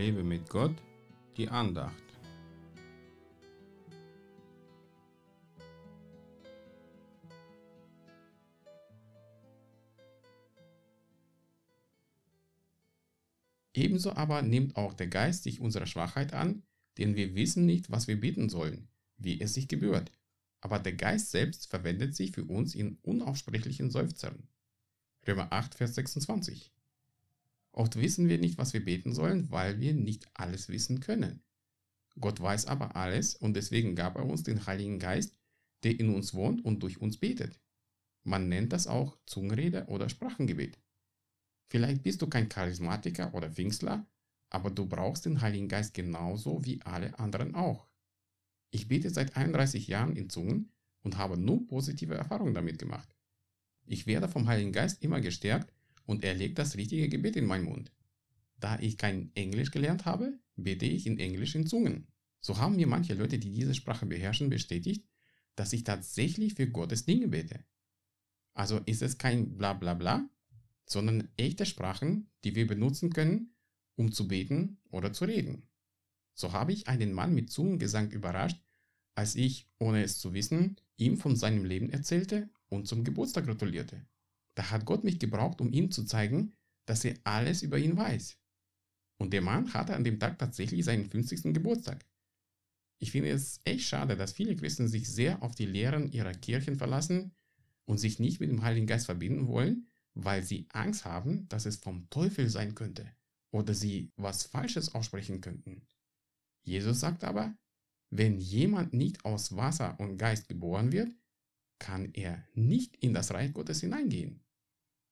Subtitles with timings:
[0.00, 0.74] Lebe mit Gott,
[1.36, 1.92] die Andacht.
[13.74, 16.62] Ebenso aber nimmt auch der Geist sich unserer Schwachheit an,
[16.96, 20.10] denn wir wissen nicht, was wir bitten sollen, wie es sich gebührt.
[20.62, 24.48] Aber der Geist selbst verwendet sich für uns in unaussprechlichen Seufzern.
[25.26, 26.72] Römer 8, Vers 26.
[27.72, 31.42] Oft wissen wir nicht, was wir beten sollen, weil wir nicht alles wissen können.
[32.18, 35.36] Gott weiß aber alles und deswegen gab er uns den Heiligen Geist,
[35.84, 37.60] der in uns wohnt und durch uns betet.
[38.24, 40.78] Man nennt das auch Zungenrede oder Sprachengebet.
[41.66, 44.06] Vielleicht bist du kein Charismatiker oder Pfingstler,
[44.50, 47.88] aber du brauchst den Heiligen Geist genauso wie alle anderen auch.
[48.72, 53.08] Ich bete seit 31 Jahren in Zungen und habe nur positive Erfahrungen damit gemacht.
[53.86, 55.72] Ich werde vom Heiligen Geist immer gestärkt
[56.10, 57.92] und er legt das richtige Gebet in meinen Mund.
[58.58, 62.08] Da ich kein Englisch gelernt habe, bete ich in Englisch in Zungen.
[62.40, 65.06] So haben mir manche Leute, die diese Sprache beherrschen, bestätigt,
[65.54, 67.64] dass ich tatsächlich für Gottes Dinge bete.
[68.54, 70.30] Also ist es kein Blablabla, bla bla,
[70.84, 73.54] sondern echte Sprachen, die wir benutzen können,
[73.94, 75.68] um zu beten oder zu reden.
[76.34, 78.60] So habe ich einen Mann mit Zungengesang überrascht,
[79.14, 84.04] als ich, ohne es zu wissen, ihm von seinem Leben erzählte und zum Geburtstag gratulierte.
[84.54, 86.56] Da hat Gott mich gebraucht, um ihm zu zeigen,
[86.86, 88.38] dass er alles über ihn weiß.
[89.18, 91.54] Und der Mann hatte an dem Tag tatsächlich seinen 50.
[91.54, 92.04] Geburtstag.
[92.98, 96.76] Ich finde es echt schade, dass viele Christen sich sehr auf die Lehren ihrer Kirchen
[96.76, 97.34] verlassen
[97.86, 101.76] und sich nicht mit dem Heiligen Geist verbinden wollen, weil sie Angst haben, dass es
[101.76, 103.10] vom Teufel sein könnte
[103.52, 105.86] oder sie was Falsches aussprechen könnten.
[106.62, 107.56] Jesus sagt aber,
[108.10, 111.14] wenn jemand nicht aus Wasser und Geist geboren wird,
[111.80, 114.44] kann er nicht in das Reich Gottes hineingehen.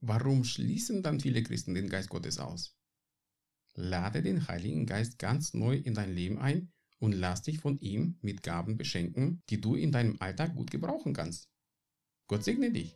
[0.00, 2.76] Warum schließen dann viele Christen den Geist Gottes aus?
[3.74, 6.70] Lade den Heiligen Geist ganz neu in dein Leben ein
[7.00, 11.12] und lass dich von ihm mit Gaben beschenken, die du in deinem Alltag gut gebrauchen
[11.12, 11.50] kannst.
[12.28, 12.94] Gott segne dich.